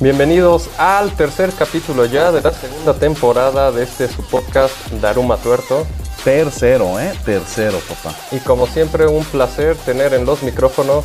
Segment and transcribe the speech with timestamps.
[0.00, 5.86] Bienvenidos al tercer capítulo ya de la segunda temporada de este su podcast Daruma Tuerto.
[6.24, 7.12] Tercero, ¿eh?
[7.22, 8.16] Tercero, papá.
[8.32, 11.04] Y como siempre, un placer tener en los micrófonos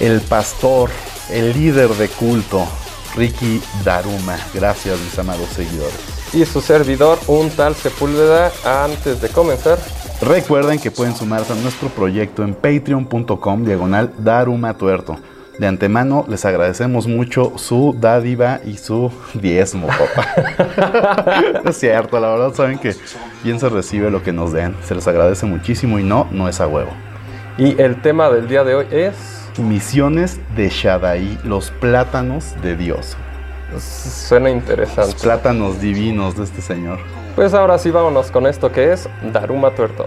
[0.00, 0.88] El pastor,
[1.30, 2.66] el líder de culto,
[3.14, 4.38] Ricky Daruma.
[4.54, 5.98] Gracias, mis amados seguidores.
[6.32, 8.50] y su servidor, un tal Sepúlveda.
[8.64, 9.78] Antes de comenzar,
[10.22, 15.18] Recuerden que pueden sumarse a nuestro proyecto en patreon.com diagonal Daruma Tuerto.
[15.58, 21.62] De antemano les agradecemos mucho su dádiva y su diezmo, papá.
[21.64, 22.94] es cierto, la verdad saben que
[23.42, 24.76] bien se recibe lo que nos den.
[24.84, 26.90] Se les agradece muchísimo y no, no es a huevo.
[27.56, 29.14] y el tema del día de hoy es.
[29.58, 33.16] Misiones de Shaddai, los plátanos de Dios.
[33.78, 35.16] Suena Los interesante.
[35.22, 36.98] plátanos divinos de este señor.
[37.34, 40.06] Pues ahora sí, vámonos con esto que es Daruma Tuerto.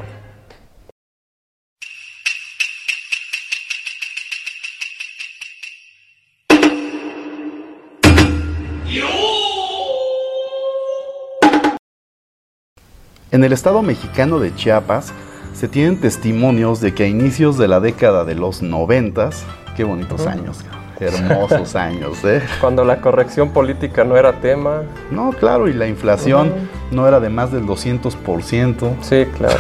[13.31, 15.13] En el estado mexicano de Chiapas
[15.53, 19.43] se tienen testimonios de que a inicios de la década de los noventas,
[19.75, 20.63] qué bonitos años,
[20.99, 22.41] hermosos años, ¿eh?
[22.59, 24.81] Cuando la corrección política no era tema.
[25.11, 26.51] No, claro, y la inflación
[26.89, 28.95] no era de más del 200%.
[29.01, 29.59] Sí, claro.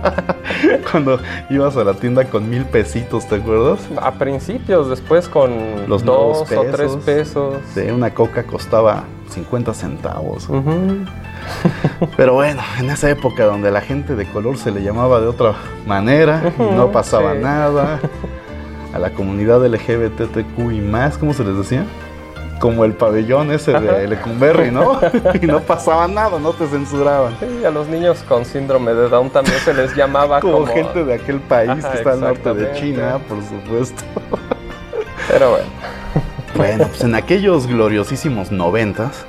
[0.90, 3.78] Cuando ibas a la tienda con mil pesitos, ¿te acuerdas?
[4.02, 7.54] A principios, después con Los dos nuevos o tres pesos.
[7.54, 7.74] pesos.
[7.76, 10.48] De una coca costaba 50 centavos.
[10.48, 11.04] Ujú.
[12.16, 15.54] Pero bueno, en esa época donde la gente de color se le llamaba de otra
[15.86, 17.38] manera y no pasaba sí.
[17.38, 18.00] nada,
[18.94, 21.84] a la comunidad LGBTQ y más, ¿cómo se les decía?
[22.58, 25.00] Como el pabellón ese de Lecumberri, ¿no?
[25.40, 27.34] y no pasaba nada, no te censuraban.
[27.40, 31.04] Sí, a los niños con síndrome de Down también se les llamaba Como, como, gente
[31.04, 32.72] de aquel país Ajá, que está al norte de.
[32.74, 34.02] China, por supuesto.
[35.30, 35.66] Pero bueno,
[36.60, 39.24] Bueno, pues en aquellos gloriosísimos noventas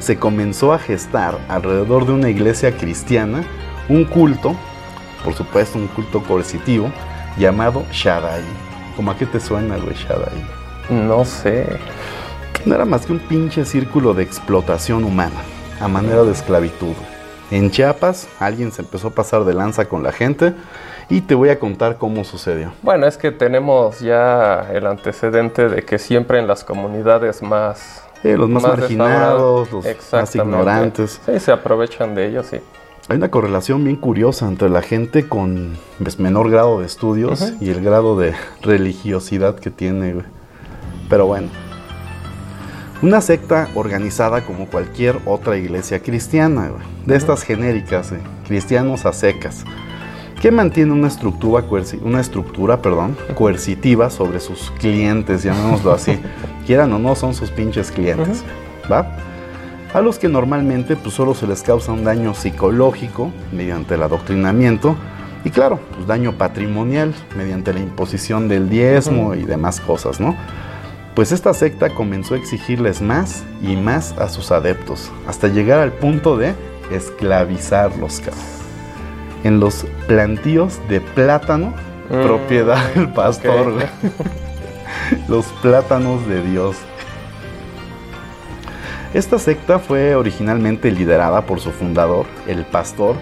[0.00, 3.42] se comenzó a gestar alrededor de una iglesia cristiana
[3.88, 4.54] un culto,
[5.24, 6.92] por supuesto un culto coercitivo,
[7.38, 8.42] llamado Shaddai.
[8.96, 10.44] ¿Cómo a qué te suena, güey, Shaddai?
[10.90, 11.66] no sé.
[12.66, 15.40] No era más que un pinche círculo de explotación humana,
[15.80, 16.94] a manera de esclavitud.
[17.54, 20.54] En Chiapas, alguien se empezó a pasar de lanza con la gente
[21.08, 22.72] y te voy a contar cómo sucedió.
[22.82, 28.02] Bueno, es que tenemos ya el antecedente de que siempre en las comunidades más...
[28.24, 30.38] Eh, los más, Más marginados, los más Exactamente.
[30.38, 31.20] ignorantes.
[31.24, 32.56] Sí, se aprovechan de ellos, sí.
[33.08, 37.70] Hay una correlación bien curiosa entre la gente con pues, menor grado de estudios y
[37.70, 40.24] el grado de religiosidad que tiene.
[41.08, 41.50] Pero bueno.
[43.04, 46.70] Una secta organizada como cualquier otra iglesia cristiana,
[47.04, 49.66] de estas genéricas, eh, cristianos a secas,
[50.40, 51.62] que mantiene una estructura,
[52.02, 56.18] una estructura perdón, coercitiva sobre sus clientes, llamémoslo así.
[56.66, 58.42] Quieran o no, son sus pinches clientes.
[58.90, 59.14] ¿Va?
[59.92, 64.96] a los que normalmente pues, solo se les causa un daño psicológico mediante el adoctrinamiento
[65.44, 70.34] y claro, pues, daño patrimonial mediante la imposición del diezmo y demás cosas, ¿no?
[71.14, 75.92] Pues esta secta comenzó a exigirles más y más a sus adeptos, hasta llegar al
[75.92, 76.54] punto de
[76.90, 78.20] esclavizarlos.
[79.44, 81.74] En los plantíos de plátano,
[82.08, 83.72] Mm, propiedad del pastor,
[85.28, 86.76] los plátanos de Dios.
[89.14, 93.14] Esta secta fue originalmente liderada por su fundador, el pastor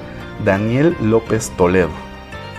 [0.44, 1.90] Daniel López Toledo,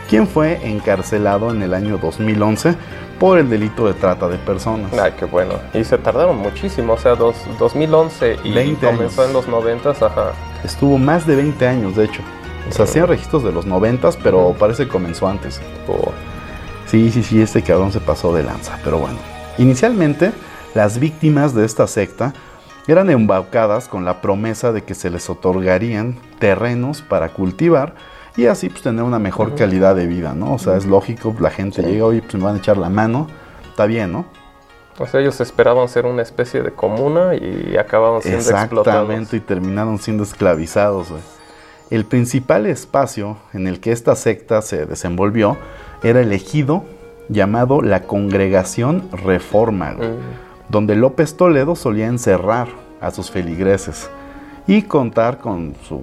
[0.08, 2.76] quien fue encarcelado en el año 2011
[3.24, 4.92] por el delito de trata de personas.
[5.00, 5.54] Ay, qué bueno.
[5.74, 9.28] Y se tardaron muchísimo, o sea, dos, 2011 y 20 comenzó años.
[9.30, 10.34] en los 90, ajá.
[10.62, 12.22] Estuvo más de 20 años, de hecho.
[12.70, 15.62] O sea, hacían registros de los 90, pero parece que comenzó antes.
[15.88, 16.12] Oh,
[16.86, 19.20] Sí, sí, sí, este cabrón se pasó de lanza, pero bueno.
[19.58, 20.34] Inicialmente,
[20.74, 22.34] las víctimas de esta secta
[22.88, 27.96] eran embaucadas con la promesa de que se les otorgarían terrenos para cultivar
[28.36, 30.54] y así pues tener una mejor calidad de vida, ¿no?
[30.54, 31.88] O sea, es lógico, la gente Sí.
[31.88, 33.28] llega, oye, pues me van a echar la mano,
[33.70, 34.26] está bien, ¿no?
[35.00, 38.88] O sea, ellos esperaban ser una especie de comuna y acababan siendo explotados.
[38.88, 41.10] Exactamente, y terminaron siendo esclavizados.
[41.10, 41.22] güey.
[41.90, 45.58] El principal espacio en el que esta secta se desenvolvió
[46.04, 46.84] era el ejido
[47.30, 50.14] llamado la Congregación Reforma, güey, Mm,
[50.70, 52.68] donde López Toledo solía encerrar
[53.02, 54.10] a sus feligreses
[54.68, 56.02] y contar con su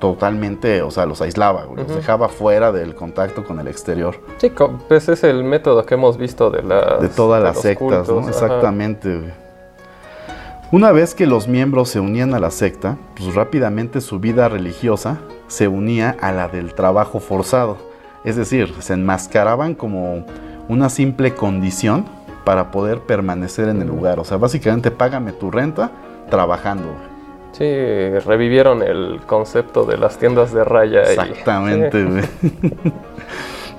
[0.00, 4.16] totalmente, o sea, los aislaba, güey, los dejaba fuera del contacto con el exterior.
[4.38, 4.52] Sí,
[4.88, 8.22] pues es el método que hemos visto de las de todas de las sectas, cultos,
[8.22, 8.28] ¿no?
[8.28, 9.16] Exactamente.
[9.16, 9.30] güey.
[10.72, 15.18] Una vez que los miembros se unían a la secta, pues rápidamente su vida religiosa
[15.48, 17.76] se unía a la del trabajo forzado.
[18.24, 20.24] Es decir, se enmascaraban como
[20.68, 22.04] una simple condición
[22.44, 24.20] para poder permanecer en el lugar.
[24.20, 25.90] O sea, básicamente págame tu renta
[26.30, 27.09] trabajando.
[27.52, 31.02] Sí, revivieron el concepto de las tiendas de raya.
[31.02, 32.92] Exactamente, Sí.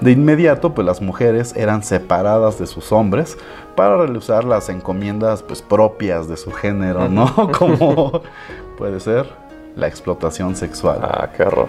[0.02, 3.38] De inmediato, pues las mujeres eran separadas de sus hombres
[3.76, 7.52] para realizar las encomiendas pues propias de su género, ¿no?
[7.58, 8.24] Como
[8.80, 9.28] puede ser
[9.76, 11.00] la explotación sexual.
[11.04, 11.68] Ah, qué horror.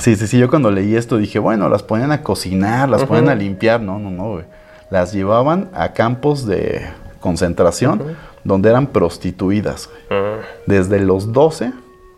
[0.00, 3.28] Sí, sí, sí, yo cuando leí esto dije, bueno, las ponían a cocinar, las ponían
[3.28, 4.44] a limpiar, no, no, no, güey.
[4.88, 6.82] Las llevaban a campos de
[7.20, 8.16] concentración.
[8.44, 10.20] Donde eran prostituidas, güey.
[10.20, 10.40] Mm.
[10.66, 11.72] desde los 12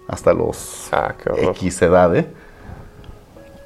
[0.08, 1.14] hasta los Ah.
[1.36, 2.26] X edad, ¿eh?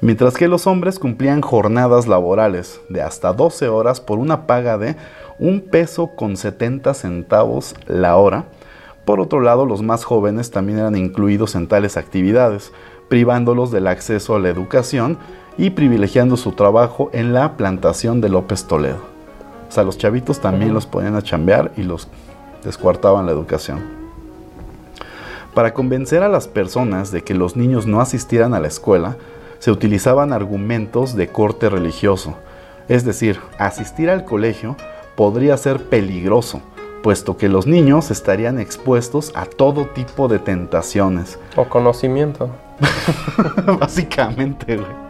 [0.01, 4.95] Mientras que los hombres cumplían jornadas laborales de hasta 12 horas por una paga de
[5.39, 8.45] un peso con 70 centavos la hora.
[9.03, 12.71] Por otro lado, los más jóvenes también eran incluidos en tales actividades,
[13.09, 15.17] privándolos del acceso a la educación
[15.57, 19.01] y privilegiando su trabajo en la plantación de López Toledo.
[19.67, 22.07] O sea, los chavitos también los ponían a chambear y los
[22.63, 23.79] descuartaban la educación.
[25.53, 29.17] Para convencer a las personas de que los niños no asistieran a la escuela,
[29.59, 32.35] se utilizaban argumentos de corte religioso.
[32.87, 34.77] Es decir, asistir al colegio
[35.15, 36.61] podría ser peligroso,
[37.03, 41.37] puesto que los niños estarían expuestos a todo tipo de tentaciones.
[41.55, 42.49] O conocimiento.
[43.79, 45.09] Básicamente, güey.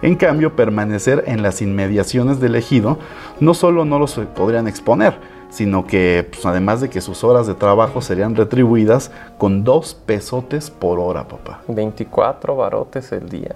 [0.00, 2.98] En cambio, permanecer en las inmediaciones del ejido
[3.40, 5.18] no solo no los podrían exponer,
[5.50, 10.70] sino que pues, además de que sus horas de trabajo serían retribuidas con dos pesotes
[10.70, 11.60] por hora, papá.
[11.68, 13.54] 24 barotes el día.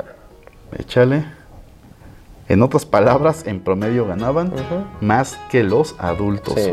[0.79, 1.25] Échale.
[2.49, 4.53] En otras palabras, en promedio ganaban
[5.01, 6.55] más que los adultos.
[6.57, 6.73] Sí.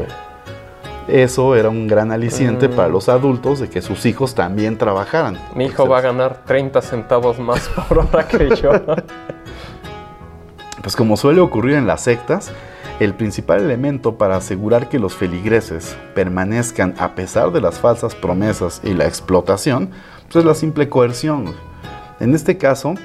[1.08, 2.72] Eso era un gran aliciente Mm.
[2.76, 5.38] para los adultos de que sus hijos también trabajaran.
[5.56, 8.72] Mi hijo va a ganar 30 centavos más por hora que yo.
[10.82, 12.52] Pues como suele ocurrir en las sectas,
[13.00, 18.82] el principal elemento para asegurar que los feligreses permanezcan a pesar de las falsas promesas
[18.84, 19.90] y la explotación,
[20.24, 21.54] pues es la simple coerción.
[22.20, 22.96] En este caso,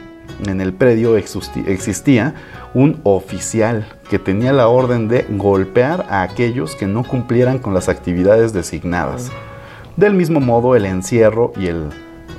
[0.46, 2.34] en el predio existía
[2.74, 7.88] un oficial que tenía la orden de golpear a aquellos que no cumplieran con las
[7.88, 9.30] actividades designadas.
[9.96, 11.90] Del mismo modo, el encierro y el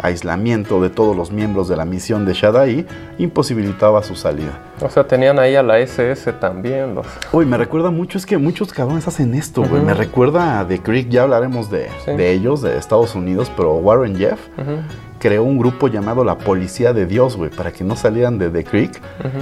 [0.01, 2.86] aislamiento de todos los miembros de la misión de Shaddai
[3.18, 4.59] imposibilitaba su salida.
[4.81, 6.95] O sea, tenían ahí a la SS también.
[6.95, 7.06] Los...
[7.31, 9.81] Uy, me recuerda mucho, es que muchos cabrones hacen esto, güey.
[9.81, 12.12] Me recuerda a The Creek, ya hablaremos de, Sí.
[12.12, 14.77] de ellos, de Estados Unidos, pero Warren Jeff Ujú,
[15.19, 18.63] creó un grupo llamado la Policía de Dios, güey, para que no salieran de The
[18.63, 19.01] Creek.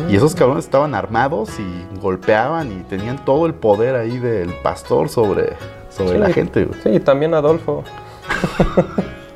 [0.09, 5.09] Y esos cabrones estaban armados y golpeaban y tenían todo el poder ahí del pastor
[5.09, 5.53] sobre,
[5.89, 6.17] sobre Sí.
[6.19, 6.79] la gente, güey.
[6.83, 7.83] Sí, y también Adolfo.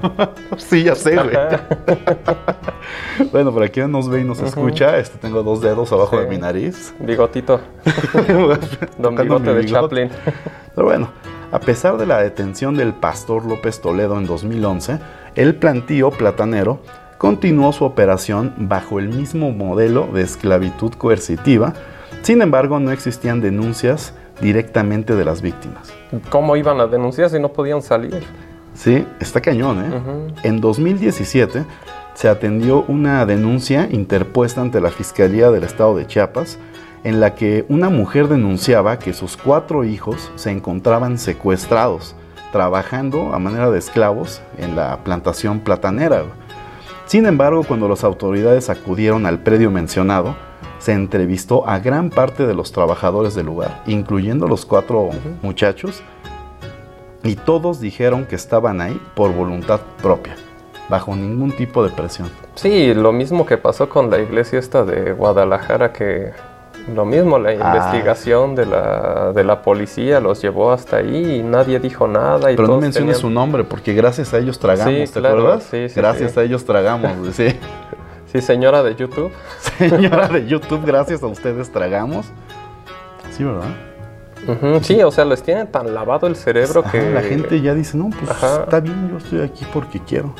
[0.57, 1.31] Sí, ya sé, güey.
[3.31, 6.23] Bueno, para quien nos ve y nos escucha, este, tengo dos dedos abajo Sí.
[6.23, 6.93] de mi nariz.
[6.99, 7.59] Bigotito.
[8.97, 9.65] Don Bigote de.
[9.65, 10.09] Chaplin.
[10.75, 11.09] Pero bueno,
[11.51, 14.99] a pesar de la detención del pastor López Toledo en 2011,
[15.35, 16.79] el plantío platanero
[17.17, 21.73] continuó su operación bajo el mismo modelo de esclavitud coercitiva.
[22.21, 25.91] Sin embargo, no existían denuncias directamente de las víctimas.
[26.29, 28.23] ¿Cómo iban a denunciar si no podían salir?
[28.77, 30.33] Sí, está cañón, ¿eh?
[30.43, 31.65] En 2017
[32.13, 36.59] se atendió una denuncia interpuesta ante la Fiscalía del Estado de Chiapas
[37.03, 42.15] en la que una mujer denunciaba que sus cuatro hijos se encontraban secuestrados,
[42.51, 46.25] trabajando a manera de esclavos en la plantación platanera.
[47.07, 50.35] Sin embargo, cuando las autoridades acudieron al predio mencionado,
[50.77, 55.09] se entrevistó a gran parte de los trabajadores del lugar, incluyendo los cuatro
[55.41, 56.03] muchachos,
[57.27, 60.35] y todos dijeron que estaban ahí por voluntad propia,
[60.89, 62.29] bajo ningún tipo de presión.
[62.55, 66.31] Sí, lo mismo que pasó con la iglesia esta de Guadalajara, que
[66.93, 67.53] lo mismo, la Ah.
[67.53, 72.51] investigación de la, de la policía los llevó hasta ahí y nadie dijo nada.
[72.51, 75.39] Y Pero no menciones tenían- su nombre, porque gracias a ellos tragamos, Sí, ¿te claro,
[75.39, 75.63] acuerdas?
[75.69, 77.47] sí, sí, gracias a ellos tragamos, sí.
[78.31, 79.31] Sí, señora de YouTube.
[79.77, 82.25] Señora de YouTube, gracias a ustedes tragamos.
[83.31, 83.69] Sí, ¿verdad?
[84.81, 87.09] Sí, o sea, les tiene tan lavado el cerebro Ajá, que...
[87.09, 88.63] la gente ya dice, no, pues Ajá.
[88.63, 90.33] está bien, yo estoy aquí porque quiero.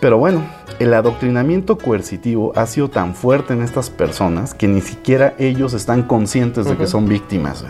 [0.00, 0.42] Pero bueno,
[0.78, 6.04] el adoctrinamiento coercitivo ha sido tan fuerte en estas personas que ni siquiera ellos están
[6.04, 7.64] conscientes de que son víctimas.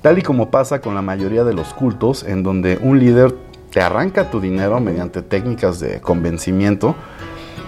[0.00, 3.34] Tal y como pasa con la mayoría de los cultos, en donde un líder
[3.70, 6.94] te arranca tu dinero mediante técnicas de convencimiento,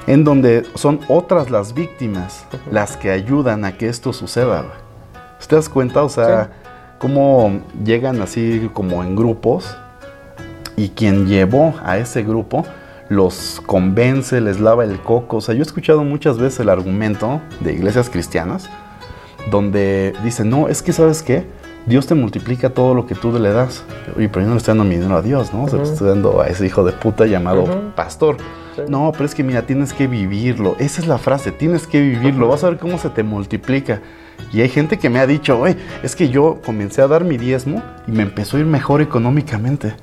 [0.07, 4.65] en donde son otras las víctimas las que ayudan a que esto suceda.
[5.45, 5.49] Güey.
[5.49, 6.03] ¿Te das cuenta?
[6.03, 6.69] O sea, Sí.
[6.99, 9.77] cómo llegan así como en grupos
[10.77, 12.65] y quien llevó a ese grupo
[13.11, 15.37] los convence, les lava el coco.
[15.37, 18.69] O sea, yo he escuchado muchas veces el argumento de iglesias cristianas
[19.51, 21.47] donde dicen, no, es que sabes qué,
[21.87, 23.85] Dios te multiplica todo lo que tú le das.
[24.17, 25.69] Oye, pero yo no le estoy dando mi dinero a Dios, ¿no?
[25.69, 28.39] Se lo estoy dando a ese hijo de puta llamado pastor.
[28.89, 30.77] No, pero es que mira, tienes que vivirlo.
[30.79, 32.49] Esa es la frase, tienes que vivirlo.
[32.49, 34.01] Vas a ver cómo se te multiplica.
[34.53, 37.37] Y hay gente que me ha dicho, oye, es que yo comencé a dar mi
[37.37, 39.95] diezmo y me empezó a ir mejor económicamente.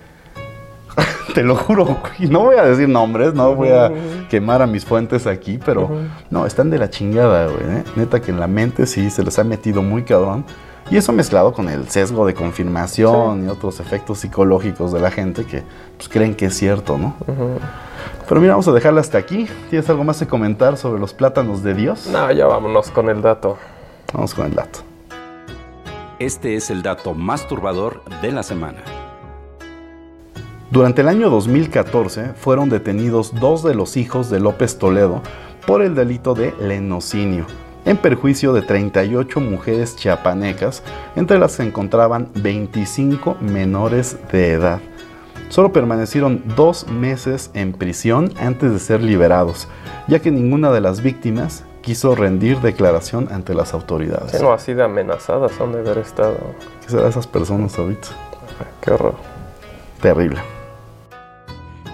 [1.33, 3.91] Te lo juro, y no voy a decir nombres, no voy a
[4.29, 5.89] quemar a mis fuentes aquí, pero
[6.29, 7.77] no, están de la chingada, güey.
[7.77, 7.83] ¿eh?
[7.95, 10.45] Neta que en la mente sí se les ha metido muy cabrón.
[10.91, 15.45] Y eso mezclado con el sesgo de confirmación y otros efectos psicológicos de la gente
[15.45, 15.63] que
[15.95, 17.15] pues, creen que es cierto, ¿no?
[18.27, 19.47] Pero mira, vamos a dejarla hasta aquí.
[19.69, 22.07] ¿Tienes algo más que comentar sobre los plátanos de Dios?
[22.11, 23.57] No, ya vámonos con el dato.
[24.13, 24.79] Vamos con el dato.
[26.19, 28.83] Este es el dato más turbador de la semana.
[30.71, 35.21] Durante el año 2014 fueron detenidos dos de los hijos de López Toledo
[35.65, 37.45] por el delito de lenocinio,
[37.85, 40.83] en perjuicio de 38 mujeres chiapanecas,
[41.15, 44.79] entre las que se encontraban 25 menores de edad.
[45.49, 49.67] Solo permanecieron dos meses en prisión antes de ser liberados,
[50.07, 54.39] ya que ninguna de las víctimas quiso rendir declaración ante las autoridades.
[54.41, 56.37] no, así de amenazadas han de haber estado.
[56.81, 58.07] ¿Qué será esas personas ahorita?
[58.81, 59.15] Qué horror.
[60.01, 60.39] Terrible.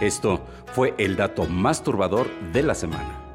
[0.02, 0.42] Esto
[0.74, 3.27] fue el dato más turbador de la semana.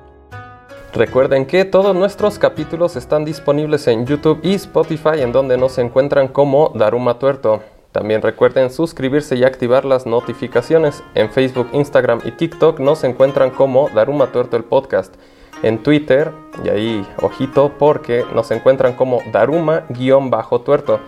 [0.94, 6.28] Recuerden que todos nuestros capítulos están disponibles en YouTube y Spotify en donde nos encuentran
[6.28, 7.62] como Daruma Tuerto.
[7.92, 11.02] También recuerden suscribirse y activar las notificaciones.
[11.14, 15.14] En Facebook, Instagram y TikTok nos encuentran como Daruma Tuerto el podcast.
[15.62, 16.30] En Twitter,
[16.62, 21.00] y ahí ojito porque nos encuentran como Daruma-tuerto.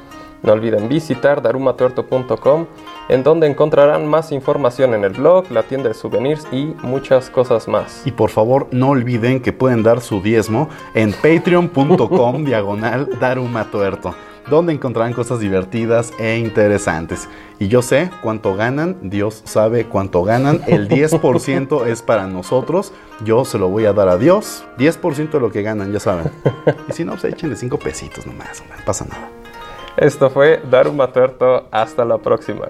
[0.45, 2.67] No olviden visitar darumatuerto.com
[3.09, 7.67] en donde encontrarán más información en el blog, la tienda de souvenirs y muchas cosas
[7.67, 8.07] más.
[8.07, 14.15] Y por favor no olviden que pueden dar su diezmo en patreon.com diagonal darumatuerto
[14.49, 17.29] donde encontrarán cosas divertidas e interesantes.
[17.59, 22.93] Y yo sé cuánto ganan, Dios sabe cuánto ganan, el 10% es para nosotros,
[23.25, 26.31] yo se lo voy a dar a Dios, 10% de lo que ganan, ya saben.
[26.89, 29.44] Y si no, pues échenle 5 pesitos nomás, no pasa nada.
[29.97, 31.69] Esto fue Daruma Tuerto.
[31.71, 32.69] Hasta la próxima.